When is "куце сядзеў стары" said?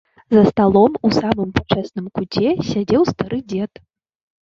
2.17-3.37